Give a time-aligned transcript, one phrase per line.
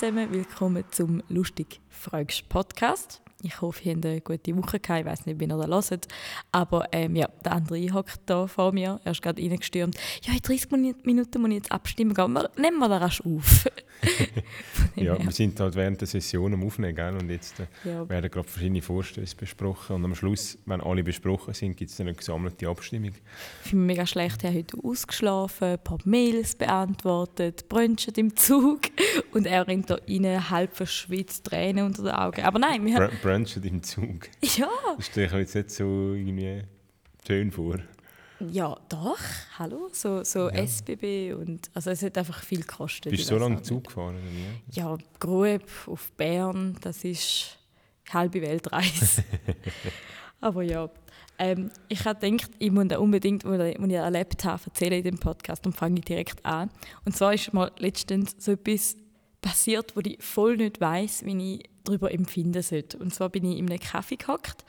[0.00, 3.20] zusammen, willkommen zum Lustig Fragst Podcast.
[3.42, 5.00] Ich hoffe, ihr habt eine gute Woche gehabt.
[5.00, 6.08] Ich weiß nicht, wie ihr das hört.
[6.52, 9.00] Aber ähm, ja, der andere hockt da vor mir.
[9.04, 9.96] Er ist gerade reingestürmt.
[10.22, 10.70] Ja, in 30
[11.04, 12.38] Minuten muss ich jetzt abstimmen gehen.
[12.56, 13.66] Nehmen wir das rasch auf.
[14.96, 16.94] ja, wir sind halt während der Session am Aufnehmen.
[16.94, 17.16] Gell?
[17.16, 18.08] Und jetzt äh, ja.
[18.08, 19.96] werden gerade verschiedene Vorstöße besprochen.
[19.96, 23.12] Und am Schluss, wenn alle besprochen sind, gibt es eine gesammelte Abstimmung.
[23.64, 24.42] Ich bin mega schlecht.
[24.42, 28.80] Ich habe heute ausgeschlafen, ein paar Mails beantwortet, brunchen im Zug.
[29.32, 32.42] Und er rennt da rein, halb verschwitzt, Tränen unter den Augen.
[32.42, 34.28] Aber nein, wir haben brunchen im Zug.
[34.56, 34.68] Ja.
[34.96, 35.84] Das stelle ich mir jetzt nicht so
[36.14, 36.62] irgendwie
[37.26, 37.76] schön vor.
[38.40, 39.18] Ja, doch.
[39.58, 39.90] Hallo.
[39.92, 40.64] So, so ja.
[40.64, 43.10] SBB und also es hat einfach viel gekostet.
[43.10, 44.16] Bist du so lange Zug gefahren?
[44.72, 47.58] Ja, Grub auf Bern, das ist
[48.10, 49.24] halbe Weltreise.
[50.40, 50.88] Aber ja,
[51.38, 55.66] ähm, ich habe gedacht, ich muss unbedingt, was ich erlebt habe, erzählen in dem Podcast
[55.66, 56.70] und fange direkt an.
[57.04, 58.96] Und zwar ist mal letztens so etwas
[59.42, 62.98] passiert, wo ich voll nicht weiß, wie ich darüber empfinden sollte.
[62.98, 64.64] Und zwar bin ich in einem Kaffee gehockt,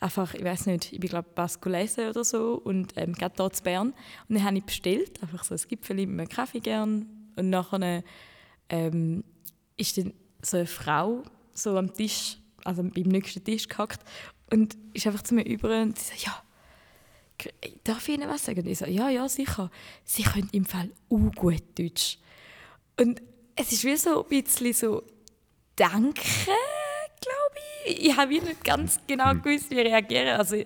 [0.00, 3.64] einfach, ich weiß nicht, ich bin glaube Baskulese oder so und ähm, gerade dort in
[3.64, 3.88] Bern.
[4.28, 7.06] Und dann habe ich bestellt, einfach so ein Gipfel mit einem Kaffee gern.
[7.36, 8.02] Und nachher
[8.68, 9.24] ähm,
[9.76, 14.00] ist dann so eine Frau so am Tisch, also beim nächsten Tisch gehockt
[14.52, 16.42] und ist einfach zu mir über und sie sagt, ja,
[17.84, 18.60] darf ich Ihnen was sagen?
[18.60, 19.70] Und ich so, ja, ja, sicher.
[20.04, 22.18] Sie können im Fall auch gut Deutsch.
[22.98, 23.20] Und
[23.56, 25.02] es ist wie so ein bisschen so
[25.76, 26.22] Danke,
[27.20, 28.06] glaube ich.
[28.06, 29.42] Ich habe nicht ganz genau hm.
[29.42, 30.36] gewusst, wie ich reagiere.
[30.36, 30.56] Also,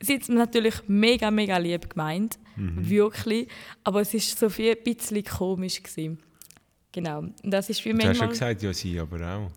[0.00, 2.38] sie hat es natürlich mega, mega lieb gemeint.
[2.56, 2.88] Mhm.
[2.88, 3.48] Wirklich.
[3.84, 5.82] Aber es war so viel ein bisschen komisch.
[5.82, 6.18] Gewesen.
[6.92, 7.18] Genau.
[7.18, 8.02] Und das ist manchmal...
[8.02, 9.50] Du hast schon gesagt, ja, sie aber auch.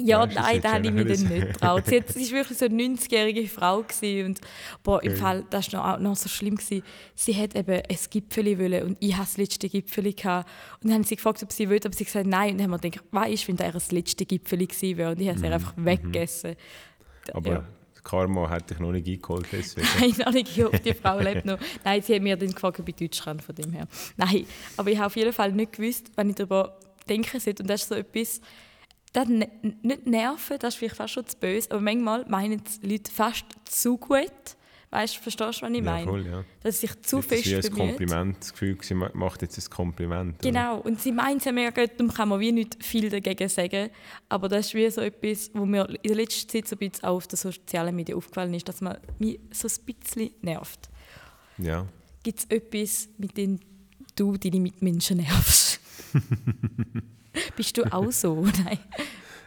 [0.00, 1.86] Ja, weißt, nein, da habe ich mich dann nicht getraut.
[1.86, 4.40] Sie, war wirklich so eine 90-jährige Frau und
[4.82, 6.82] boah, im Fall, das war noch, noch so schlimm gewesen.
[7.14, 10.48] Sie hat eben ein Gipfeli wollen und ich hatte das letzte Gipfeli gehabt.
[10.80, 12.82] und dann haben sie gefragt, ob sie will, aber sie gesagt nein und dann haben
[12.82, 15.52] wir gedacht, weißt, wenn das das letzte Gipfeli gewesen wäre und ich habe es mhm.
[15.52, 16.56] einfach weggegessen.
[17.32, 17.64] Aber ja.
[18.04, 19.86] Karma hat dich noch nicht eingeholt deswegen.
[20.00, 21.58] Nein, noch nicht geholt, die Frau lebt noch.
[21.84, 23.86] Nein, sie hat mir dann gefragt, ob ich Deutsch kann von dem her.
[24.16, 27.68] Nein, aber ich habe auf jeden Fall nicht gewusst, wenn ich darüber denken sollte und
[27.68, 28.40] das ist so etwas,
[29.18, 29.28] das
[29.82, 33.44] nicht nerven, das ist vielleicht fast schon zu böse, aber manchmal meinen die Leute fast
[33.64, 34.56] zu gut.
[34.90, 36.00] Weißt du, verstehst du, was ich meine?
[36.00, 36.44] Ja, voll, ja.
[36.62, 39.70] Dass sich zu das fest ist wie ein Kompliment, das Gefühl, sie macht jetzt ein
[39.70, 40.38] Kompliment.
[40.40, 40.86] Genau, oder?
[40.86, 43.90] und sie meint es ja mega gut, darum kann man wie nicht viel dagegen sagen.
[44.30, 47.04] Aber das ist wie so etwas, wo mir in der letzten Zeit so ein bisschen
[47.04, 50.88] auch auf den sozialen Medien aufgefallen ist, dass man mich so ein bisschen nervt.
[51.58, 51.86] Ja.
[52.22, 53.60] Gibt es etwas, mit dem
[54.16, 55.77] du deine Mitmenschen nervst?
[57.56, 58.44] Bist du auch so?
[58.64, 58.78] Nein.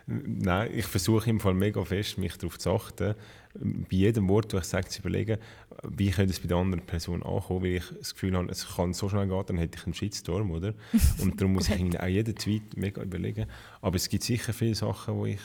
[0.08, 3.16] Nein, ich versuche im Fall mega fest, mich darauf zu achten,
[3.54, 5.38] bei jedem Wort, das ich sage, zu überlegen,
[5.84, 8.94] wie könnte es bei der anderen Person ankommen, weil ich das Gefühl habe, es kann
[8.94, 10.74] so schnell gehen, dann hätte ich einen Shitstorm, oder?
[11.20, 13.48] Und darum muss ich auch jeden Tweet mega überlegen.
[13.82, 15.40] Aber es gibt sicher viele Sachen, wo ich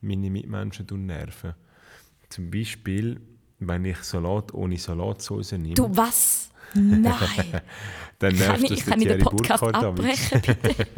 [0.00, 1.54] meine Mitmenschen nerven.
[2.28, 3.20] Zum Beispiel,
[3.58, 5.74] wenn ich Salat ohne Salatsauce nehme.
[5.74, 6.50] Du was?
[6.74, 7.14] Nein!
[8.18, 10.86] dann nervt kann das ich, der Thierry abbrechen, bitte?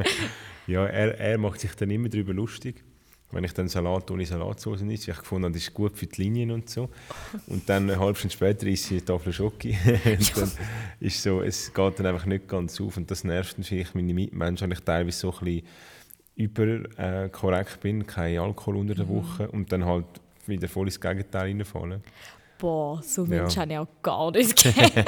[0.67, 2.83] Ja, er, er macht sich dann immer darüber lustig,
[3.31, 5.13] wenn ich dann Salat ohne Salatsauce esse.
[5.13, 6.89] Ich gefunden, das ist gut für die Linien und so.
[7.47, 9.79] Und dann eine halbe Stunde später esse ich eine Tafel Schoki.
[10.05, 10.51] und dann
[10.99, 12.97] ist so, es geht dann einfach nicht ganz auf.
[12.97, 15.63] Und das nervt natürlich meine Mitmenschen, weil ich teilweise so ein bisschen
[16.35, 19.17] überkorrekt äh, bin, kein Alkohol unter der mhm.
[19.17, 20.07] Woche und dann halt
[20.47, 22.03] wieder voll ins Gegenteil reinfallen.
[22.67, 23.63] Boah, so Menschen ja.
[23.63, 25.05] habe ich auch gar nicht gerne.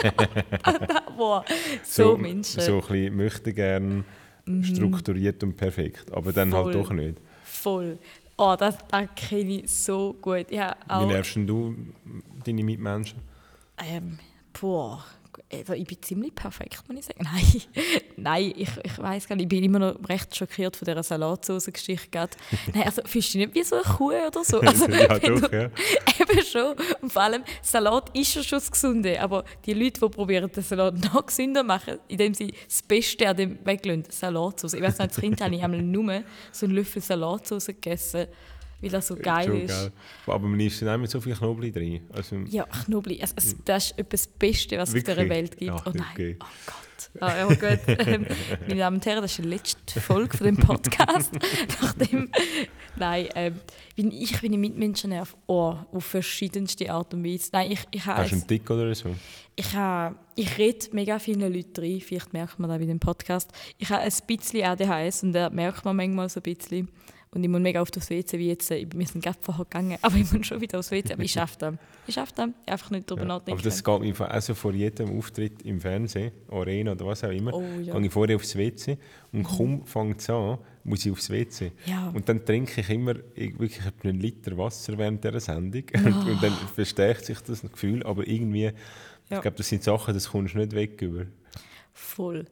[1.16, 1.44] Boah,
[1.82, 2.60] so, so Menschen.
[2.60, 4.04] So ein bisschen möchte gerne
[4.44, 4.62] mhm.
[4.62, 6.06] strukturiert und perfekt.
[6.12, 6.74] Aber dann halt Voll.
[6.74, 7.18] halt doch nicht.
[7.42, 7.98] Voll.
[8.36, 10.52] Oh, das, das kenne ich so gut.
[10.52, 11.74] Ja, auch, Wie nervst du
[12.44, 13.18] deine Mitmenschen?
[13.84, 14.20] Ähm,
[14.52, 15.04] boah,
[15.52, 17.20] also ich bin ziemlich perfekt, muss ich sagen.
[17.24, 17.62] Nein,
[18.16, 22.28] Nein ich, ich weiß gar nicht, ich bin immer noch recht schockiert von dieser Salatsauce-Geschichte.
[22.74, 24.60] Nein, also fühlst du dich nicht wie so eine Kuh oder so?
[24.68, 25.70] Also, ja, doch, ja.
[26.20, 26.74] Eben schon.
[27.00, 30.62] Und vor allem, Salat ist ja schon das Gesunde, aber die Leute, die probieren, den
[30.62, 34.74] Salat noch gesünder machen, indem sie das Beste an dem weglassen, Salatsauce.
[34.74, 36.22] Ich weiß nicht, als Kind habe ich einmal nur
[36.52, 38.26] so einen Löffel Salatsauce gegessen
[38.80, 39.70] weil das so geil ist.
[39.70, 39.92] Geil.
[40.26, 42.02] Aber man isst dann auch mit so viel Knoblauch drin.
[42.12, 43.20] Also, ja, Knoblauch.
[43.20, 45.04] Also, also, das ist etwas das Beste, was Wirklich?
[45.04, 45.72] es auf dieser Welt gibt.
[45.72, 46.36] Ach, oh nein, okay.
[46.40, 46.88] oh Gott.
[47.20, 47.80] Ah, ja, gut.
[48.08, 48.26] Ähm,
[48.66, 51.32] meine Damen und Herren, das ist die letzte Folge von dem Podcast.
[51.82, 52.30] Nachdem,
[52.96, 53.60] nein, ähm,
[53.96, 57.50] ich bin Mitmenschen auf, oh, auf verschiedenste Art und Weise.
[57.52, 59.14] Nein, ich, ich Hast du einen Tick oder so?
[59.56, 63.50] Ich, habe, ich rede mega vielen Leuten rein, vielleicht merkt man das bei dem Podcast.
[63.78, 66.88] Ich habe ein bisschen ADHS und da merkt man manchmal so ein bisschen.
[67.30, 69.98] Und ich muss mega oft aufs WC, wie jetzt, äh, wir sind gerade vorher gegangen,
[70.02, 71.74] aber ich muss schon wieder aufs WC, aber ich schaffe das.
[72.06, 73.60] Ich schaffe das, einfach nicht darüber Ja, nachdenken.
[73.60, 77.30] aber das geht mir auch so vor jedem Auftritt im Fernsehen, Arena oder was auch
[77.30, 77.52] immer.
[77.52, 77.94] Oh, ja.
[77.96, 78.96] Gehe ich vorher aufs WC
[79.32, 81.72] und kaum fängt es an, muss ich aufs WC.
[81.84, 82.08] Ja.
[82.14, 85.82] Und dann trinke ich immer ich- wirklich einen Liter Wasser während dieser Sendung.
[85.94, 88.68] Und, und dann verstärkt sich das Gefühl, aber irgendwie,
[89.30, 91.26] ich glaube, das sind Sachen, das kommst du nicht weg über.
[91.92, 92.46] Voll.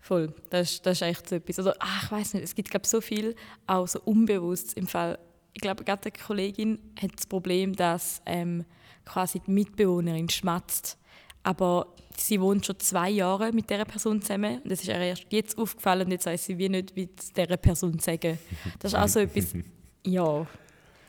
[0.00, 0.32] Voll.
[0.50, 1.58] Das, ist- das ist echt so etwas.
[1.58, 3.34] Also, ach, ich weiß nicht, es gibt glaub, so viel,
[3.66, 5.18] auch so unbewusst im Fall.
[5.52, 8.64] Ich glaube, gerade eine Kollegin hat das Problem, dass ähm,
[9.04, 10.96] quasi die Mitbewohnerin schmatzt.
[11.42, 14.60] Aber sie wohnt schon zwei Jahre mit dieser Person zusammen.
[14.62, 17.32] Und es ist ihr erst jetzt aufgefallen und jetzt weiß sie wie nicht, wie es
[17.32, 18.38] dieser Person sagen.
[18.78, 19.54] Das ist auch so etwas,
[20.06, 20.46] ja.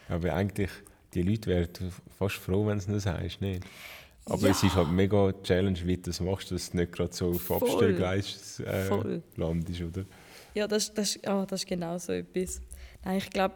[0.10, 0.70] Aber eigentlich,
[1.14, 1.70] die Leute wären
[2.18, 3.64] fast froh, wenn du es nicht sagst, nicht?
[4.25, 4.50] Aber Ja.
[4.51, 7.51] es ist halt mega Challenge, wie du das machst, dass du nicht gerade so auf.
[7.51, 10.06] Abstellgleis äh, landest, oder?
[10.53, 12.62] Ja, das, das, oh, das ist genau so etwas.
[13.03, 13.56] Nein, ich glaube,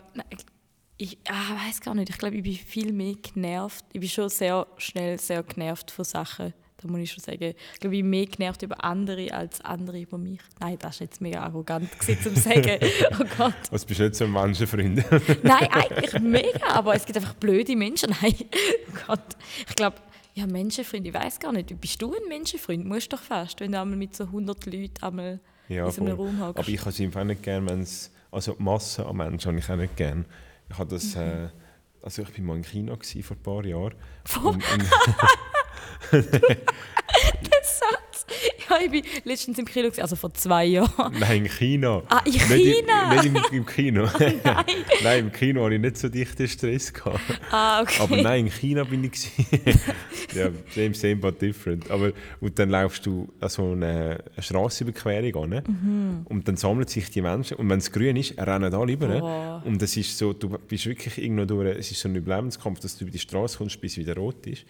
[0.98, 2.10] ich ah, weiß gar nicht.
[2.10, 3.86] Ich glaube, ich bin viel mehr genervt.
[3.94, 6.54] Ich bin schon sehr schnell sehr genervt von Sachen.
[6.78, 7.54] Da muss ich schon sagen.
[7.74, 10.40] Ich glaube, ich bin mehr genervt über andere als andere über mich.
[10.60, 12.80] Nein, das ist jetzt mega arrogant gewesen, zum sagen.
[13.20, 13.54] Oh Gott.
[13.72, 15.04] Also bist du nicht so ein Menschenfreund?
[15.44, 18.16] Nein, eigentlich mega, aber es gibt einfach blöde Menschen.
[18.22, 19.36] Nein, oh Gott.
[19.68, 19.98] Ich glaube,
[20.36, 21.80] ja, Menschenfreund, ich weiß gar nicht.
[21.80, 22.86] Bist du ein Menschenfreund?
[22.86, 25.40] Musst doch fast, wenn du einmal mit so 100 Leuten einmal
[25.70, 26.26] ja, in so einem voll.
[26.28, 26.60] Raum hockst.
[26.60, 28.12] Aber ich habe es einfach nicht gerne, wenn es...
[28.32, 30.26] Also die Masse an Menschen habe ich auch nicht gerne.
[30.70, 31.16] Ich habe das...
[31.16, 31.48] Äh,
[32.02, 33.96] also ich war mal in China gewesen, vor ein paar Jahren.
[34.26, 34.84] Vor- Und, und.
[38.70, 41.16] Ja, ich bin letztens im Kino, also vor zwei Jahren.
[41.20, 42.02] nein, in China.
[42.10, 43.14] Ah, in Nicht, China?
[43.24, 44.10] im, nicht im, im Kino.
[44.20, 44.42] Nein.
[45.04, 46.92] nein, im Kino hatte ich nicht so dichten Stress.
[46.92, 47.20] Gehabt.
[47.52, 48.02] Ah, okay.
[48.02, 49.30] Aber nein, in China bin ich.
[50.34, 51.90] ja, same, same, but different.
[51.92, 55.64] Aber, und dann laufst du an so eine, eine Strassenüberquerung an.
[55.68, 56.26] Mhm.
[56.26, 57.58] Und dann sammeln sich die Menschen.
[57.58, 59.08] Und wenn es grün ist, rennen alle rüber.
[59.20, 59.62] Boah.
[59.64, 62.98] Und das ist so, du bist wirklich irgendwo durch, es ist so ein Überlebenskampf, dass
[62.98, 64.66] du über die Straße kommst, bis es wieder rot ist.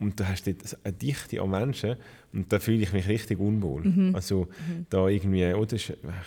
[0.00, 1.96] Und du hast dort eine Dichte an Menschen
[2.32, 3.82] und da fühle ich mich richtig unwohl.
[3.82, 4.14] Mhm.
[4.14, 4.46] Also
[4.90, 5.76] da irgendwie, oder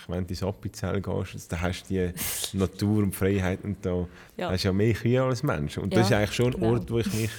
[0.09, 2.11] wenn du ins Appenzell gehst, da hast du die
[2.57, 4.51] Natur und Freiheit und da Ja.
[4.51, 5.77] hast du ja mehr Kühe als Mensch.
[5.77, 6.73] Und Ja, das ist eigentlich schon ein genau.
[6.73, 7.29] Ort, wo ich mich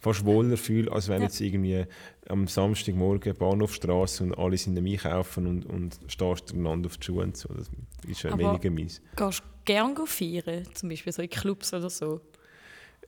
[0.00, 1.24] fast wohler fühle, als wenn Ja.
[1.28, 1.84] jetzt irgendwie
[2.28, 7.24] am Samstagmorgen Bahnhofstraße und alle sind am Einkaufen und, und stehst einander auf die Schuhe
[7.24, 7.50] und so.
[7.52, 7.68] Das
[8.08, 9.02] ist ja Aber- weniger mies.
[9.16, 10.64] Gehst du gerne feiern?
[10.72, 12.22] Zum Beispiel so in Clubs oder so?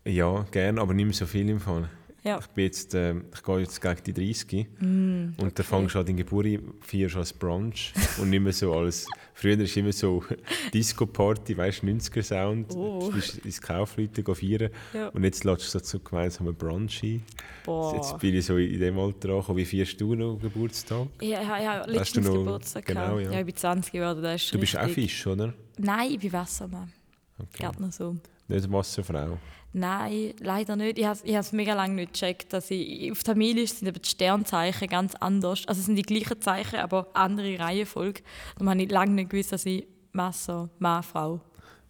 [0.05, 1.89] Ja, gerne, aber nicht mehr so viel im Fall.
[2.27, 2.39] Ja.
[2.41, 6.01] Ich, bin jetzt, äh, ich gehe jetzt gegen die 30 Mm, und da fängst du
[6.01, 6.47] an deine Geburt
[6.81, 9.07] feierst als Brunch und nicht mehr so als...
[9.33, 10.25] Früher ist immer so
[10.75, 12.99] Disco-Party, weißt du, 90er-Sound, Oh.
[13.07, 15.09] du bist ins Kaufleute feiern Ja.
[15.09, 17.23] und jetzt lädst du so zu gemeinsamen Brunch ein.
[17.65, 17.95] Boah.
[17.95, 19.59] Jetzt bin ich so in dem Alter angekommen.
[19.59, 21.09] Wie feierst du noch Geburtstag?
[21.21, 23.31] Ja, ja, ja, letztens Geburtstag genau, ja.
[23.31, 23.39] ja.
[23.41, 24.89] ich bin 20 geworden, das ist Du bist auch.
[24.89, 25.55] Fisch, oder?
[25.79, 26.93] Nein, ich bin Wassermann.
[27.39, 27.69] Okay.
[27.79, 28.17] Noch so.
[28.49, 29.39] Nicht Wasserfrau.
[29.73, 30.99] Nein, leider nicht.
[30.99, 33.11] Ich habe es mega lange nicht gecheckt, dass ich...
[33.13, 35.67] Auf der Familie sind eben die Sternzeichen ganz anders.
[35.67, 38.23] Also es sind die gleichen Zeichen, aber andere Reihenfolge.
[38.59, 41.41] Und habe ich lange nicht gewusst, dass ich Wasser, Mann, Frau...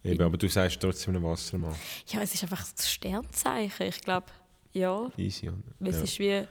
[0.03, 1.75] Eben, aber du sagst trotzdem ein Wassermann.
[2.07, 3.87] Ja, es ist einfach das Sternzeichen.
[3.87, 4.27] Ich glaube,
[4.73, 5.09] ja.
[5.17, 5.49] Easy.
[5.79, 6.03] Es Ja.
[6.03, 6.47] ist wie...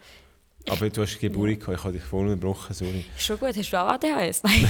[0.69, 3.05] Aber du hast Geburt gehabt, ich habe dich voll unterbrochen, sorry.
[3.17, 4.43] Schon gut, hast du auch ADHS?
[4.43, 4.69] Nein.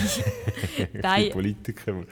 [1.02, 2.04] Nein, Politiker.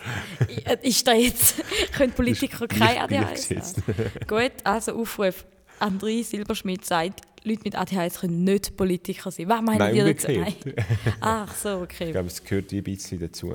[0.65, 1.57] äh, ist da jetzt...
[1.93, 3.83] Können Politiker kein ADHS haben?
[4.27, 5.45] Gut, also Aufruf.
[5.81, 9.49] André Silberschmidt sagt, Leute mit ADHS können nicht Politiker sein.
[9.49, 10.29] Was meinen Nein, ihr dazu?
[10.29, 10.87] umgekehrt.
[11.21, 12.13] Ach so, Ich okay.
[12.13, 13.55] glaube, es gehört ein bisschen dazu.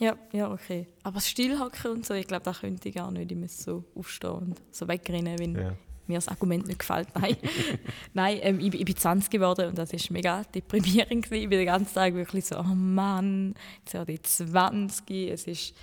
[0.00, 0.86] Ja, ja, okay.
[1.02, 3.30] Aber das Stillhocken und so, ich glaube, das könnte ich gar nicht.
[3.30, 5.72] Ich müsste so aufstehen und so wegrennen, wenn Ja.
[6.08, 7.08] Mir das Argument nicht gefällt.
[7.14, 7.36] Nein,
[8.14, 11.24] Nein ähm, ich, bin- ich bin 20 geworden und das war mega deprimierend.
[11.24, 11.42] Gewesen.
[11.44, 15.30] Ich bin den ganzen Tag wirklich so, oh Mann, jetzt werde ich 20.
[15.30, 15.74] Es ist,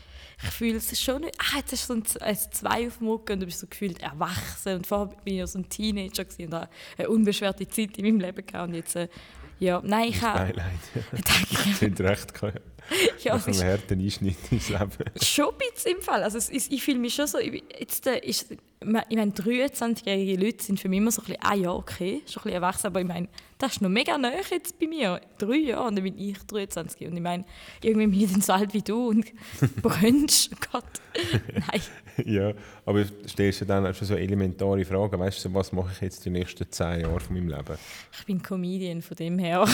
[0.44, 1.36] ich fühle es schon nicht.
[1.40, 3.68] Ah, jetzt hast du so ein, ein Zwei auf dem Rücken und du bist so
[3.68, 4.76] gefühlt erwachsen.
[4.76, 8.06] Und vorher bin ich ja so ein Teenager gewesen und habe eine unbeschwerte Zeit in
[8.06, 8.68] meinem Leben gehabt.
[8.68, 9.08] Und jetzt, äh,
[9.60, 10.40] ja, nein, ich habe...
[10.54, 10.80] Beileid.
[11.12, 11.86] Danke.
[11.86, 12.62] Haben recht gehabt.
[13.24, 14.92] Ja, Nach einem harten Einschnitt ins Leben.
[15.22, 16.24] Schon ein bisschen im Fall.
[16.24, 20.64] Also ist, ich fühle mich schon so, ich, jetzt äh, ist, ich meine, 23-jährige Leute
[20.64, 23.02] sind für mich immer so ein bisschen, ah ja, okay, schon ein bisschen erwachsen, aber
[23.02, 23.28] ich meine,
[23.58, 25.22] das ist noch mega nahe jetzt bei mir.
[25.38, 27.46] Drei Jahre und dann bin ich 23 und ich meine,
[27.82, 29.26] irgendwie bin ich dann so alt wie du und
[29.82, 30.84] brennst, Gott.
[31.54, 31.82] Nein,
[32.26, 32.54] ja,
[32.86, 35.20] aber du stellst dir dann auch schon so elementare Fragen.
[35.20, 37.78] Weißt du, was mache ich jetzt die nächsten zehn Jahre von meinem Leben?
[38.18, 39.68] ich bin Comedian, von dem her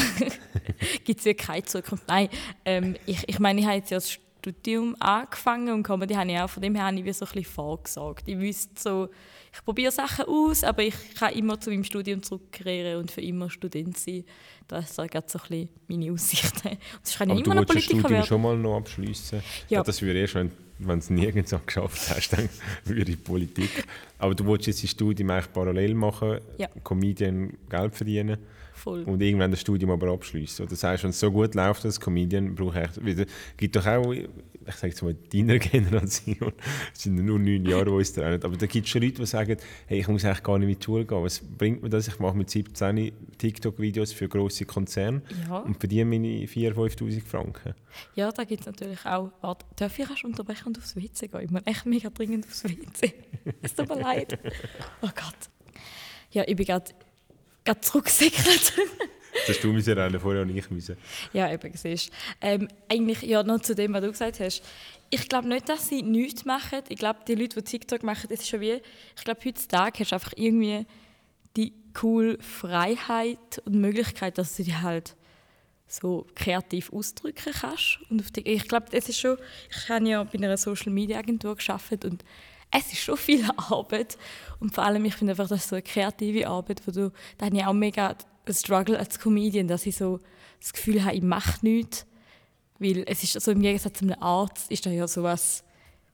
[1.03, 2.07] gibt es ja keine Zukunft.
[2.07, 2.29] Nein,
[2.65, 6.39] ähm, ich, ich meine, ich habe jetzt ja das Studium angefangen und Comedy habe ich
[6.39, 8.27] auch, von dem her habe ich wie so ein bisschen vorgesagt.
[8.27, 9.09] Ich wüsste so,
[9.53, 13.49] ich probiere Sachen aus, aber ich kann immer zu meinem Studium zurückkehren und für immer
[13.49, 14.23] Student sein.
[14.67, 16.67] Das ist gerade so ein bisschen meine Aussichten.
[16.69, 18.27] Und sonst kann ich Aber du immer noch wolltest das Politiker Studium werden.
[18.27, 19.39] schon mal noch abschließen.
[19.67, 19.77] Ja.
[19.79, 19.83] Ja.
[19.83, 20.51] Das würde erst, wenn
[20.87, 22.49] wenn du es nirgends geschafft hast, dann
[22.85, 23.85] würde ich Politik.
[24.17, 26.67] Aber du wolltest jetzt das Studium eigentlich parallel machen, Ja.
[26.83, 28.37] Comedian Geld verdienen
[28.73, 29.03] Voll.
[29.03, 30.67] und irgendwann das Studium aber abschließen.
[30.69, 33.25] Sagst du, wenn es so gut läuft als Comedian, brauche ich wieder,
[33.57, 34.13] gibt doch auch,
[34.67, 36.53] ich sage jetzt mal, deiner Generation,
[36.93, 39.25] es sind nur neun Jahre, die uns trennen, aber da gibt es schon Leute, die
[39.25, 41.23] sagen, hey, ich muss eigentlich gar nicht in die Schule gehen.
[41.23, 42.07] Was bringt mir das?
[42.07, 45.57] Ich mache mit 17 TikTok-Videos für grosse Konzerne Ja.
[45.59, 47.73] und verdiene meine 4'000, 5'000 Franken.
[48.15, 49.31] Ja, da gibt es natürlich auch.
[49.41, 51.41] Warte, darf ich erst unterbrechen und aufs WC gehen?
[51.43, 53.13] Ich muss echt mega dringend aufs WC.
[53.61, 54.39] es tut mir leid.
[55.01, 55.49] Oh Gott.
[56.31, 56.91] Ja, ich bin gerade
[57.81, 58.73] zurückgesickert.
[59.47, 60.97] Das du müssen rennen, vorher auch nicht müssen.
[61.33, 62.11] ja, eben, siehst
[62.41, 64.63] ähm, Eigentlich, ja, noch zu dem, was du gesagt hast.
[65.09, 66.79] Ich glaube nicht, dass sie nichts machen.
[66.89, 68.81] Ich glaube, die Leute, die TikTok machen, das ist schon wie...
[69.15, 70.85] Ich glaube, heutzutage hast du einfach irgendwie
[71.57, 75.15] die coole Freiheit und Möglichkeit, dass du dich halt
[75.87, 77.99] so kreativ ausdrücken kannst.
[78.09, 79.37] Und die, ich glaube, das ist schon,
[79.69, 82.23] ich habe ja bei einer Social Media Agentur geschafft und
[82.71, 84.17] es ist schon viel Arbeit
[84.59, 87.47] und vor allem ich finde einfach, das ist so eine kreative Arbeit, wo du, da
[87.47, 88.15] habe ich auch mega
[88.49, 90.19] Struggle als Comedian, dass ich so
[90.59, 92.05] das Gefühl habe, ich mache nichts,
[92.79, 95.63] weil es ist so im Gegensatz zu einem Arzt ist da ja sowas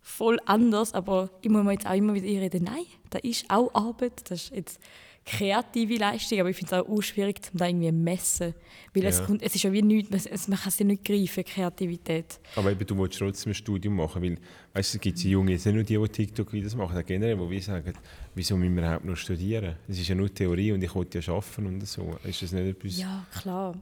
[0.02, 3.74] voll anders, aber ich muss mir jetzt auch immer wieder reden, nein, da ist auch
[3.74, 4.80] Arbeit, das ist jetzt
[5.28, 8.54] kreative Leistung, aber ich finde es auch schwierig, um da irgendwie zu messen,
[8.94, 9.26] weil es, Ja.
[9.26, 12.40] kommt, es ist ja wie nichts, es- es, man kann es ja nicht greifen, Kreativität.
[12.56, 14.38] Aber eben, du willst trotzdem ein Studium machen, weil,
[14.74, 17.94] weißt du, es gibt Junge, jetzt nicht nur die, die TikTok-Videos machen, generell, die sagen,
[18.36, 19.76] wieso müssen wir überhaupt noch studieren?
[19.88, 22.18] Es ist ja nur Theorie und ich wollte ja arbeiten und so.
[22.24, 22.98] Ist das nicht etwas...
[22.98, 23.76] Ja, klar.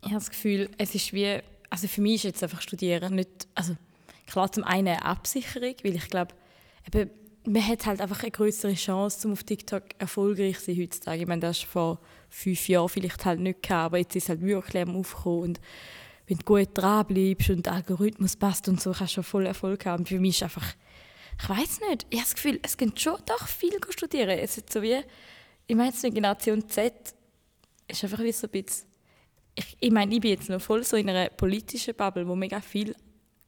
[0.00, 3.46] Ich habe das Gefühl, es ist wie, also für mich ist jetzt einfach Studieren nicht,
[3.54, 3.76] also
[4.26, 6.34] klar zum einen eine Absicherung, weil ich glaube,
[6.92, 7.10] eben,
[7.46, 11.22] man hat halt einfach eine größere Chance, um auf TikTok erfolgreich zu sein heutzutage.
[11.22, 14.28] Ich meine, das war vor fünf Jahren vielleicht halt nicht gehabt, aber jetzt ist es
[14.28, 15.60] halt wirklich am Aufkommen und
[16.26, 19.86] wenn du gut dranbleibst und der Algorithmus passt und so, kannst du schon voll Erfolg
[19.86, 20.06] haben.
[20.06, 20.74] Für mich ist einfach,
[21.40, 24.30] ich weiß nicht, ich habe das Gefühl, es gibt schon doch viel studieren.
[24.30, 24.98] Es ist so wie,
[25.68, 26.92] ich meine die Generation Z,
[27.86, 28.88] ist einfach wie so ein bisschen,
[29.54, 32.60] ich, ich meine, ich bin jetzt noch voll so in einer politischen Bubble, wo mega
[32.60, 32.94] viel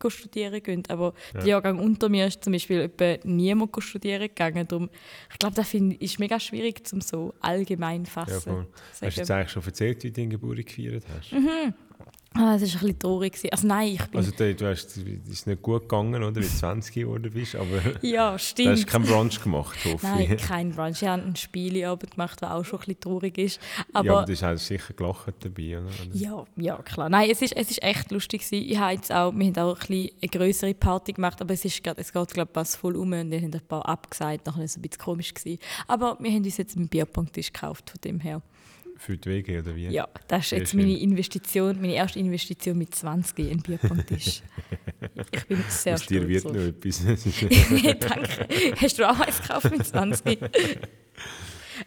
[0.09, 1.41] studieren gehen, aber Ja.
[1.41, 4.67] der Jahrgang unter mir ist zum Beispiel etwa niemand studieren gegangen.
[4.69, 4.89] Darum,
[5.33, 8.41] ich glaube, das find, ist mega schwierig, zum so allgemein Ja, fassen.
[8.53, 8.67] voll.
[8.93, 11.33] Hast du jetzt eigentlich schon erzählt, wie du deine Geburt gefeiert hast?
[12.35, 13.39] Ah, das war ein bisschen traurig.
[13.51, 14.19] Also nein, ich bin...
[14.19, 17.57] Also du, du hast, es ist nicht gut gegangen, oder, wie du 20 geworden bist,
[17.57, 18.87] aber ja, du hast stimmt.
[18.87, 20.43] keinen Brunch gemacht, hoffe Nein, ich.
[20.43, 21.03] kein Brunch.
[21.03, 23.57] Ich habe ein Spieleabend gemacht, was auch schon ein bisschen traurig ist.
[23.79, 25.89] ja, Aber aber du hast sicher gelacht dabei, oder?
[26.13, 27.09] Ja, ja, klar.
[27.09, 28.71] Nein, es ist, es ist echt lustig gewesen.
[28.71, 31.65] Ich habe jetzt auch, wir haben auch ein bisschen eine größere Party gemacht, aber es,
[31.65, 34.47] ist, grad- es geht, glaube ich, was voll um und dann haben ein paar abgesagt.
[34.47, 35.33] Nachher war es ein bisschen komisch.
[35.35, 35.59] Gewesen.
[35.89, 38.43] Aber wir haben uns jetzt einen Bierpunkttisch gekauft, von dem her.
[39.01, 39.89] Für die Wege, oder wie?
[39.89, 44.43] Ja, das ist jetzt meine Investition, meine erste Investition mit 20, ein Bierpunkttisch.
[45.33, 46.53] ich bin sehr Aus dir stolz wird drauf.
[46.53, 47.01] noch etwas.
[47.27, 47.43] Ist-
[48.11, 48.49] Danke.
[48.81, 50.39] Hast du auch eins gekauft mit 20?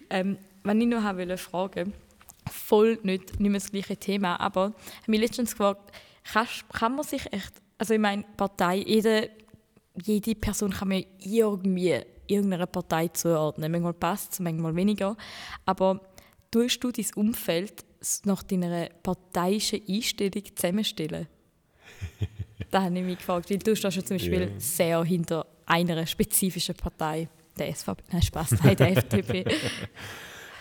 [0.10, 1.94] ähm, wenn ich noch wollte fragen,
[2.50, 5.92] voll nicht, nicht mehr das gleiche Thema, aber ich habe mich letztens gefragt,
[6.32, 9.30] kannst, kann man sich echt, also ich meine, Partei, jede,
[10.02, 13.72] jede Person kann man irgendwie irgendeiner Partei zuordnen.
[13.72, 15.18] Manchmal passt es, manchmal weniger.
[15.66, 16.00] Aber
[16.52, 17.86] tust du dein Umfeld
[18.26, 21.28] nach deiner parteiischen Einstellung zusammenstellen?
[22.72, 24.48] da habe ich mich gefragt, weil du stehst ja zum Beispiel Ja.
[24.60, 27.28] sehr hinter einer spezifischen Partei.
[27.58, 29.46] Der SVP, nein, Spaß, nein, der FDP.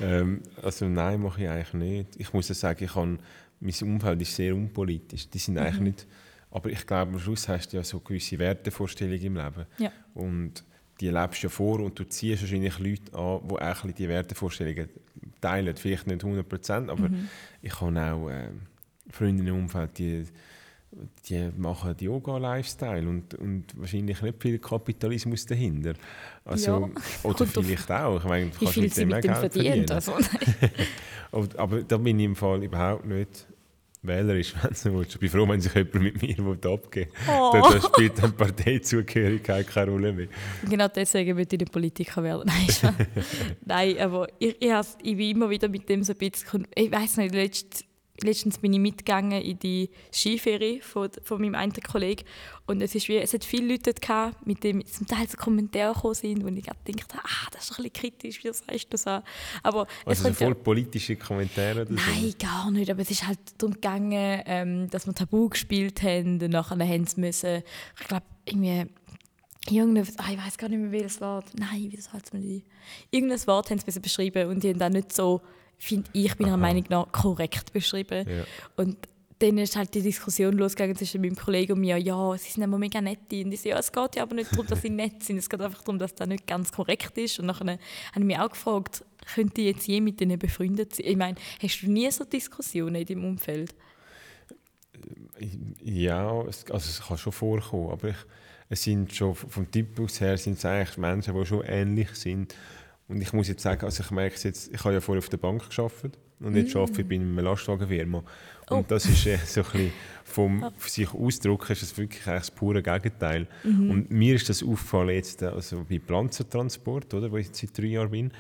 [0.01, 2.17] Ähm, also nein, mache ich eigentlich nicht.
[2.19, 3.19] Ich muss ja sagen, ich kann,
[3.61, 5.29] mein Umfeld ist sehr unpolitisch.
[5.29, 5.61] Die sind Mhm.
[5.61, 6.07] eigentlich nicht...
[6.53, 9.67] Aber ich glaube, am Schluss hast du ja so gewisse Wertevorstellungen im Leben.
[9.79, 9.93] Ja.
[10.15, 10.65] Und
[11.01, 14.89] die lebst ja vor und du ziehst wahrscheinlich Leute an, die auch die Wertevorstellungen
[15.41, 15.77] teilen.
[15.77, 17.29] Vielleicht nicht 100%, aber Mhm.
[17.63, 18.49] ich habe auch äh,
[19.11, 20.25] Freunde im Umfeld, die,
[21.29, 25.95] die machen Yoga-Lifestyle und, und wahrscheinlich nicht viel Kapitalismus dahinter.
[26.45, 26.91] Also, Ja,
[27.23, 28.19] oder auf- vielleicht auch.
[28.19, 29.89] Ich meine, du kannst viel sie dem mit dem verdient.
[29.89, 29.91] verdienen.
[29.91, 30.15] Also,
[31.59, 33.47] Aber da bin ich im Fall überhaupt nicht
[34.03, 35.15] wählerisch, wenn du willst.
[35.15, 36.39] Ich bin froh, wenn sich jemand mit mir
[36.73, 37.35] abgeben will.
[37.35, 37.51] Oh.
[37.53, 40.29] Da, spielt dann Parteizugehörigkeit keine Rolle mehr.
[40.69, 42.45] genau deswegen will ich nicht Politiker werden.
[42.83, 42.95] Nein.
[43.65, 46.67] Nein aber ich, ich, has- ich bin immer wieder mit dem so ein bisschen...
[46.75, 47.85] Ich weiß nicht, letzt,
[48.23, 52.25] letztens bin ich mitgegangen in die Skiferie von, von meinem einen Kollegen
[52.67, 55.93] und es, ist wie, es hat viele Leute gehabt, mit dem zum Teil so Kommentare
[55.95, 58.85] gekommen sind, wo ich gerade gedacht habe, ah, das ist ein bisschen kritisch, wie sagst
[58.85, 59.23] du das an?
[59.63, 61.95] Aber es Also so könnte ja- voll politische Kommentare oder so.
[61.95, 62.91] Nein, gar nicht.
[62.91, 67.07] Aber es ist halt darum gegangen, ähm, dass wir Tabu gespielt haben und nachher haben
[67.07, 67.63] sie müssen,
[68.01, 68.87] ich glaube, irgendwie,
[69.69, 72.65] irgendein, ah, ich weiß gar nicht mehr, welches Wort, nein, wie sagt man die?
[73.11, 75.41] Irgendein Wort haben sie müssen beschreiben und die haben dann nicht so,
[75.81, 76.59] finde ich, meiner Aha.
[76.59, 78.29] Meinung nach, korrekt beschrieben.
[78.29, 78.45] Ja.
[78.77, 78.97] Und
[79.39, 82.77] dann ist halt die Diskussion losgegangen zwischen meinem Kollegen und mir, ja, sie sind immer
[82.77, 83.21] mega nett.
[83.33, 85.49] Und ich so, ja, es geht ja aber nicht darum, dass sie nett sind, es
[85.49, 87.41] geht einfach darum, dass das nicht ganz korrekt ist.
[87.41, 87.79] Und dann habe
[88.15, 89.03] ich mich auch gefragt,
[89.35, 91.07] könnte ich jetzt je mit denen befreundet sein?
[91.07, 93.75] Ich meine, hast du nie so Diskussionen in deinem Umfeld?
[95.83, 98.17] Ja, es, also es kann schon vorkommen, aber ich,
[98.69, 102.55] es sind schon vom Typus her sind es eigentlich Menschen, die schon ähnlich sind.
[103.11, 105.29] Und ich muss jetzt sagen, also ich merke es jetzt, ich habe ja vorher auf
[105.29, 106.79] der Bank gearbeitet und jetzt mm.
[106.79, 108.19] arbeite ich bei einer Lastwagenfirma.
[108.19, 108.85] Und oh.
[108.87, 109.93] das ist äh, so ein bisschen
[110.25, 110.71] vom oh.
[110.79, 113.49] sich ausdrücken, ist das wirklich eigentlich das pure Gegenteil.
[113.65, 113.91] Mhm.
[113.91, 118.13] Und mir ist das aufgefallen jetzt also bei Pflanzentransport, oder, wo ich seit drei Jahren
[118.13, 118.31] bin,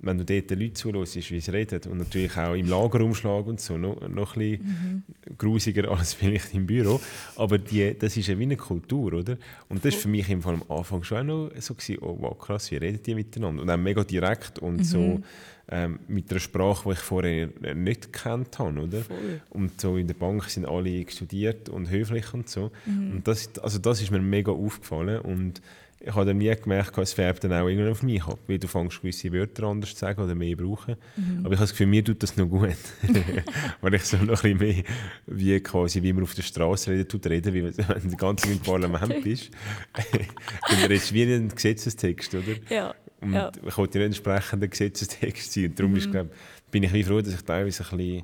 [0.00, 3.60] wenn du dort den Leuten zuhörst, wie sie reden und natürlich auch im Lagerumschlag und
[3.60, 5.36] so, noch, noch ein bisschen mhm.
[5.36, 7.00] grusiger als vielleicht im Büro,
[7.36, 9.36] aber die, das ist ja wie eine Kultur, oder?
[9.68, 12.16] Und das war für mich im Fall am Anfang schon auch noch so, gewesen, oh
[12.20, 13.62] wow, krass, wie reden die miteinander?
[13.62, 14.84] Und auch mega direkt und mhm.
[14.84, 15.22] so
[15.70, 19.02] ähm, mit einer Sprache, die ich vorher nicht gekannt habe, oder?
[19.02, 19.40] Voll.
[19.50, 22.70] Und so in der Bank sind alle studiert und höflich und so.
[22.86, 23.12] Mhm.
[23.12, 25.60] Und das, also das ist mir mega aufgefallen und
[26.00, 28.68] ich habe dann nie gemerkt, es färbt dann auch irgendwann auf mich ab, weil du
[28.68, 30.96] fängst gewisse Wörter anders zu sagen oder mehr brauchen.
[31.16, 31.40] Mhm.
[31.40, 32.76] Aber ich habe das Gefühl, mir tut das noch gut,
[33.80, 34.84] weil ich so noch ein bisschen mehr,
[35.26, 38.60] wie quasi, wie man auf der Straße reden tut, reden, wie wenn du ganz im
[38.60, 39.50] Parlament bist.
[40.68, 42.54] dann redest du wie ein Gesetzestext, oder?
[42.70, 42.94] Ja.
[43.20, 43.50] Und ja.
[43.66, 45.66] ich wollte ja entsprechenden Gesetzestext sein.
[45.66, 45.98] Und darum mhm.
[45.98, 46.28] ist, glaub,
[46.70, 48.22] bin ich wie froh, dass ich teilweise ein bisschen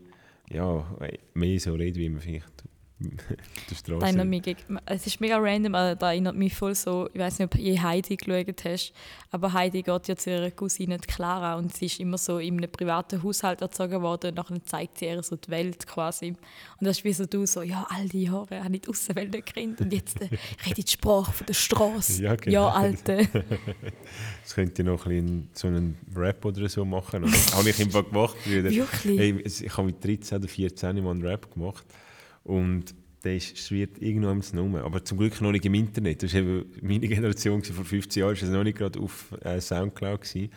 [0.50, 0.96] ja,
[1.34, 2.64] mehr so rede, wie man vielleicht
[3.70, 4.24] der Straße.
[4.24, 4.52] Mega,
[4.86, 7.58] es ist mega random, aber da erinnert mich voll so, ich weiß nicht, ob du
[7.58, 8.92] je Heidi geschaut hast,
[9.30, 12.70] aber Heidi geht ja zu ihrer Cousine Clara und sie ist immer so in einem
[12.70, 16.28] privaten Haushalt erzogen worden und nachher zeigt sie ihr so die Welt quasi.
[16.28, 16.38] Und
[16.80, 19.80] das ist wie so du, so, ja, all die Jahre habe ich die Außenwelt gekannt
[19.80, 20.26] und jetzt äh,
[20.66, 22.22] rede ich die Sprache von der Straße.
[22.22, 22.52] Ja, genau.
[22.52, 23.28] ja, Alte.
[24.42, 27.22] das könnte ich noch ein so einen Rap oder so machen.
[27.22, 28.36] Das habe ich einfach gemacht.
[28.44, 29.18] Wirklich?
[29.18, 31.84] Hey, ich habe mit 13 oder 14 mal einen Rap gemacht.
[32.44, 34.84] Und der schwirrt irgendwo im Nummer.
[34.84, 36.22] Aber zum Glück noch nicht im Internet.
[36.22, 39.60] Das war eben meine Generation, vor 15 Jahren war es noch nicht gerade auf äh,
[39.60, 40.20] Soundcloud.
[40.20, 40.50] Gewesen.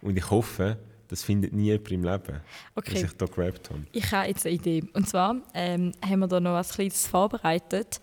[0.00, 0.78] Und ich hoffe,
[1.08, 2.40] das findet nie jemand im Leben,
[2.74, 2.94] okay.
[2.94, 3.86] was ich da gerappt habe.
[3.92, 4.84] Ich habe jetzt eine Idee.
[4.92, 8.00] Und zwar ähm, haben wir da noch etwas Kleines vorbereitet.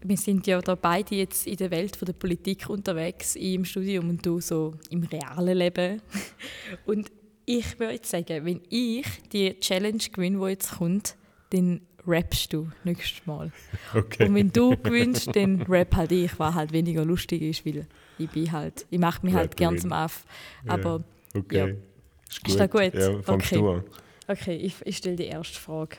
[0.00, 4.08] Wir sind ja da beide jetzt in der Welt von der Politik unterwegs, im Studium
[4.08, 6.00] und du so im realen Leben.
[6.86, 7.10] Und
[7.44, 11.16] ich würde sagen, wenn ich die Challenge gewinne, die jetzt kommt,
[11.50, 13.52] dann rappst du nächstes Mal.
[13.94, 14.26] Okay.
[14.26, 17.86] Und wenn du gewinnst, dann rap halt ich, was halt weniger lustig ist, weil
[18.18, 20.24] ich bin halt, ich mache mich halt gern zum Aff.
[20.66, 21.02] Aber
[21.34, 21.40] ja.
[21.40, 21.56] Okay.
[21.56, 21.66] Ja.
[21.66, 22.48] Ist, gut.
[22.48, 22.94] ist das gut?
[22.94, 23.54] Ja, okay.
[23.54, 23.84] du an.
[24.26, 25.96] Okay, ich, ich stelle die erste Frage.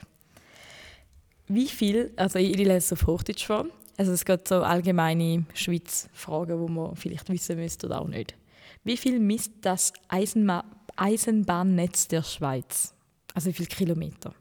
[1.48, 3.66] Wie viel, also ich, ich lese es auf Hochdeutsch vor,
[3.98, 8.36] also es geht so allgemeine Schweiz-Fragen, die man vielleicht wissen müsste oder auch nicht.
[8.84, 10.64] Wie viel misst das Eisenma
[10.96, 12.94] Eisenbahnnetz der Schweiz?
[13.34, 14.34] Also wie viele Kilometer?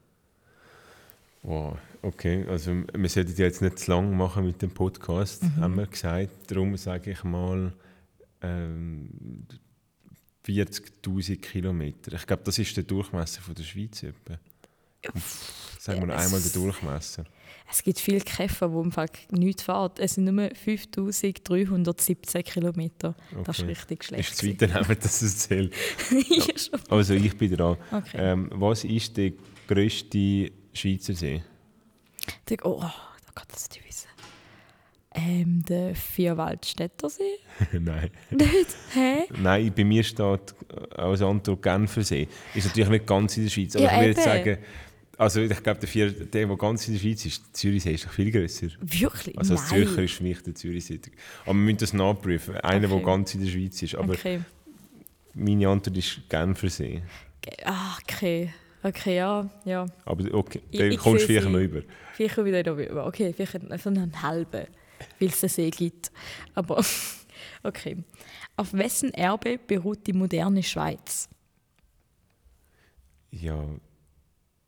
[1.41, 2.45] Wow, okay.
[2.47, 5.55] Also wir sollten jetzt nicht zu lang machen mit dem Podcast, mhm.
[5.57, 6.29] haben wir gesagt.
[6.47, 7.73] Darum sage ich mal
[8.41, 9.09] ähm,
[10.45, 12.13] 40'000 Kilometer.
[12.13, 14.03] Ich glaube, das ist der Durchmesser von der Schweiz.
[14.03, 14.39] Etwa.
[15.79, 17.23] Sagen wir noch einmal den Durchmesser.
[17.71, 19.91] Es gibt viele Käfer, die im Fall nichts fahren.
[19.97, 23.15] Es sind nur 5317 Kilometer.
[23.31, 23.43] Okay.
[23.45, 24.31] Das ist richtig schlecht.
[24.31, 25.73] Ist es weiter das ist zählt.
[26.11, 26.79] ja.
[26.89, 27.77] Also ich bin dran.
[27.91, 28.17] Okay.
[28.17, 29.33] Ähm, was ist der
[29.67, 31.43] grösste Schweizer See?
[32.49, 34.09] Der, oh, da kann das nicht wissen.
[35.13, 37.39] Ähm, der Vierwaldstätter See?
[37.79, 38.11] Nein.
[38.29, 38.75] Nicht?
[38.93, 39.23] Hä?
[39.41, 40.55] Nein, bei mir steht
[40.95, 42.27] als Antwort Genfersee.
[42.53, 44.57] Ist natürlich nicht ganz in der Schweiz, aber ja, ich würde sagen,
[45.19, 48.05] also ich glaube, der, vier, der, der ganz in der Schweiz ist, der Zürichsee ist
[48.05, 48.67] doch viel grösser.
[48.79, 49.37] Wirklich?
[49.37, 50.99] Also als Zürcher ist für mich der Zürichsee.
[51.43, 52.55] Aber wir müssen das nachprüfen.
[52.57, 52.95] Einer, okay.
[52.95, 53.95] der ganz in der Schweiz ist.
[53.95, 54.39] Aber okay.
[55.33, 57.01] meine Antwort ist Genfersee.
[57.65, 58.53] Ah, okay.
[58.81, 59.49] Okay, ja.
[59.65, 59.85] ja.
[60.05, 61.81] Aber okay, dann ich, kommst du vielleicht noch über.
[62.13, 63.05] Vielleicht wieder noch über.
[63.07, 64.67] Okay, vielleicht so einen halben,
[65.19, 66.11] weil es einen See gibt.
[66.55, 66.83] Aber
[67.63, 67.97] okay.
[68.55, 71.29] Auf wessen Erbe beruht die moderne Schweiz?
[73.31, 73.63] Ja,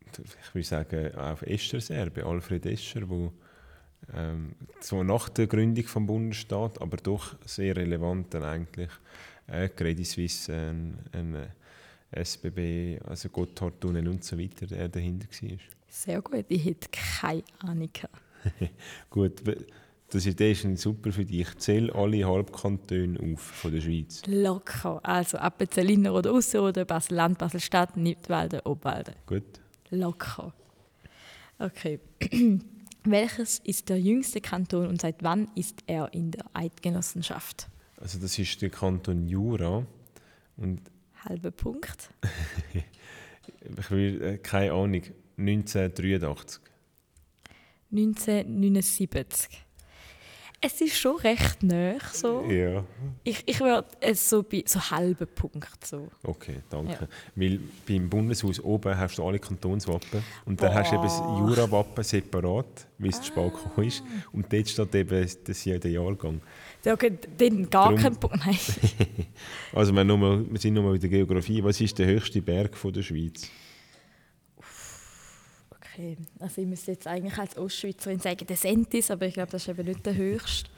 [0.06, 3.32] ich würde sagen, auf Eschers Erbe, Alfred Escher, wo
[4.14, 8.90] ähm, so nach der Gründung des Bundesstaat, aber doch sehr relevant dann eigentlich,
[9.46, 11.52] äh, Credit Suisse, ein, ein
[12.12, 15.58] SBB, also Gotthardtunnel und so weiter, der dahinter war.
[15.88, 17.90] Sehr gut, ich hätte keine Ahnung.
[19.10, 19.42] gut,
[20.12, 21.40] das ist super für dich.
[21.40, 24.22] Ich zähle alle Halbkantone auf von der Schweiz.
[24.26, 25.00] Locker.
[25.02, 29.14] Also Appenzell Inner oder Ausserrhoden, Basel-Land, Basel-Stadt, Nidwalden, Obwalden.
[29.26, 29.60] Gut.
[29.90, 30.52] Locker.
[31.58, 31.98] Okay.
[33.04, 37.68] Welches ist der jüngste Kanton und seit wann ist er in der Eidgenossenschaft?
[38.00, 39.86] Also das ist der Kanton Jura
[40.56, 40.80] und
[41.24, 42.10] halber Punkt.
[43.78, 45.02] ich will, äh, keine Ahnung,
[45.38, 46.60] 1983.
[47.90, 49.64] 1979.
[50.64, 51.94] Es ist schon recht nah.
[52.12, 52.44] So.
[52.48, 52.84] Ja,
[53.24, 55.84] Ich, ich würde es so bei so halben Punkt.
[55.84, 56.08] So.
[56.22, 56.92] okay, danke.
[56.92, 57.08] Ja.
[57.34, 61.38] Weil beim Bundeshaus oben hast du alle Kantonswappen und dann hast du eben das Boah.
[61.48, 64.04] Jura-Wappen separat, wie es zu spät gekommen ist.
[64.32, 66.40] Und dort steht eben das Jahr der Jahrgang.
[66.84, 68.36] Ja, okay, dann gar Drum- kein Punkt.
[68.46, 68.56] Nein.
[69.72, 71.62] Also wir, nochmal, wir sind nochmal in der Geografie.
[71.64, 73.50] Was ist der höchste Berg von der Schweiz?
[75.92, 79.62] Okay, also ich müsste jetzt eigentlich als Ostschweizerin sagen, der Sentis, aber ich glaube, das
[79.62, 80.70] ist eben nicht der höchste.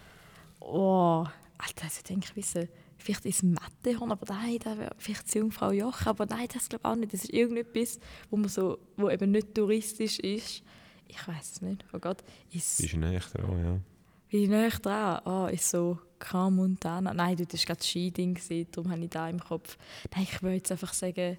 [0.61, 1.25] Oh,
[1.59, 5.33] Alter, also ich denke, ich wissen, vielleicht ist es Matterhorn, aber nein, das wäre vielleicht
[5.33, 7.13] die Jungfrau Joch, aber nein, das glaube ich auch nicht.
[7.13, 8.01] Das ist irgendetwas,
[8.31, 10.63] wo, man so, wo eben nicht touristisch ist.
[11.07, 11.85] Ich weiß es nicht.
[11.93, 13.79] Oh Gott, ist, Die ist näher dran, ja.
[14.31, 15.21] wie näher dran?
[15.27, 17.15] Oh, ist so Gran Montana.
[17.15, 19.77] Nein, das war gerade Skiding, gewesen, darum habe ich da im Kopf.
[20.13, 21.39] Nein, ich würde jetzt einfach sagen,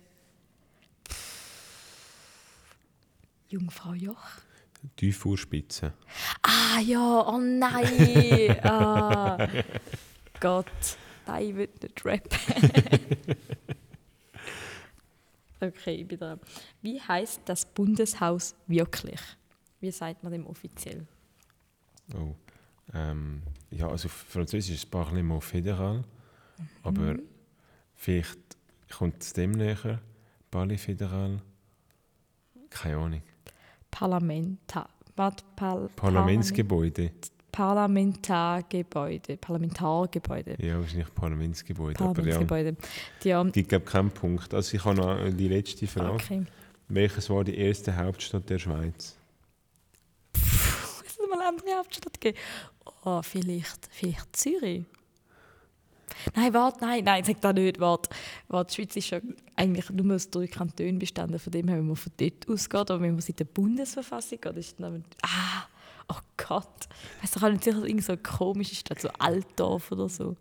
[3.47, 4.41] Jungfrau Joch.
[4.95, 5.93] Tiefurspitze.
[6.41, 8.57] Ah ja, oh nein!
[8.63, 9.47] Ah,
[10.39, 12.29] Gott, nein, ich will nicht rappen.
[15.59, 16.39] okay, ich bin dran.
[16.81, 19.19] Wie heißt das Bundeshaus wirklich?
[19.79, 21.05] Wie sagt man dem offiziell?
[22.13, 22.35] Oh.
[22.93, 26.03] Ähm, ja, also Französisch ist Parlement fédéral,
[26.83, 27.15] aber
[27.95, 28.39] vielleicht
[28.89, 29.99] kommt es dem näher.
[30.51, 31.41] Palais fédéral.
[32.69, 33.21] Keine Ahnung.
[33.95, 34.89] Parlamentar.
[35.15, 37.11] Warte, Pal Parlamentsgebäude.
[37.49, 39.37] Parlamentargebäude.
[39.37, 40.57] Parlamentargebäude.
[40.59, 41.93] Ja, wahrscheinlich Parlamentsgebäude.
[41.93, 42.75] Ja, Parlamentsgebäude.
[43.23, 44.53] Ja, es gibt glaube keinen Punkt.
[44.53, 46.11] Also ich habe noch die letzte Frage.
[46.11, 46.45] okay.
[46.89, 49.15] Welches war die erste Hauptstadt der Schweiz?
[50.33, 52.37] Muss es mal eine andere Hauptstadt geben?
[53.05, 54.83] Oh, vielleicht, vielleicht Zürich.
[56.35, 58.09] Nein, warte, nein, nein, sag da nicht, warte.
[58.47, 58.69] warte.
[58.71, 59.19] Die Schweiz ist ja
[59.55, 63.01] eigentlich nur aus drei Kantonen bestanden, von dem her, wenn man von dort ausgeht, aber
[63.01, 65.03] wenn man in der Bundesverfassung geht, ist dann...
[65.21, 65.65] Ah,
[66.09, 66.87] oh Gott.
[67.21, 70.35] Weißt du, kann nicht sicher irgend so eine komische Stadt, so Altdorf oder so.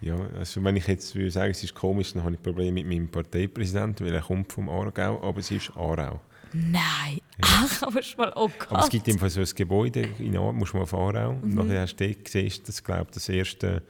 [0.00, 2.86] Ja, also wenn ich jetzt würde sagen, es ist komisch, dann habe ich Probleme mit
[2.86, 6.20] meinem Parteipräsidenten, weil er kommt vom Aargau, aber es ist Aarau.
[6.52, 8.70] Nein, ach, aber schon mal, oh Gott.
[8.70, 11.46] Aber es gibt einfach so ein Gebäude in Aarau, musst du mal auf Aarau, und
[11.46, 11.54] Mhm.
[11.54, 13.82] nachher hast du dort gesehen, das glaube das erste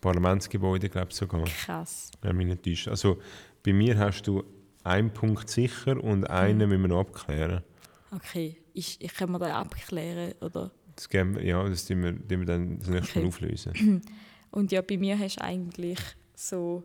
[0.00, 2.10] Parlamentsgebäude, glaube sogar, Krass.
[2.22, 2.88] wenn mich nicht täuscht.
[2.88, 3.18] Also
[3.64, 4.42] bei mir hast du
[4.82, 7.62] einen Punkt sicher und einen müssen wir noch abklären.
[8.10, 10.70] Okay, ich, ich kann mir das abklären, oder?
[10.96, 13.28] Das, geben wir, ja, das tun wir, tun wir dann das nächste Mal Okay.
[13.28, 14.02] auflösen.
[14.50, 15.98] Und ja, bei mir hast du eigentlich
[16.34, 16.82] so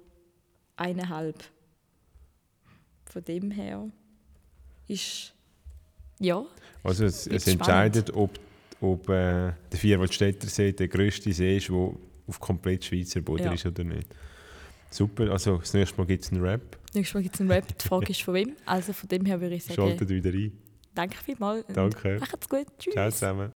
[0.75, 1.43] eineinhalb.
[3.05, 3.89] Von dem her
[4.87, 5.33] ist
[6.19, 6.45] ja
[6.83, 8.37] Also es, es entscheidet, ob,
[8.81, 11.93] ob äh, der Vierwaldstätter See der grösste See ist, der
[12.27, 13.53] auf komplett Schweizer Boden Ja.
[13.53, 14.07] ist oder nicht.
[14.91, 16.61] Super, also das nächste Mal gibt es einen Rap.
[16.93, 17.67] nächstes Mal gibt es einen Rap.
[17.77, 18.53] Die Frage ist von wem.
[18.65, 20.51] Also von dem her würde ich sagen, Schaltet wieder ein.
[20.93, 21.65] danke vielmals.
[21.73, 22.17] Danke.
[22.19, 22.65] Macht's gut.
[22.79, 22.93] Tschüss.
[22.93, 23.54] Ciao zusammen.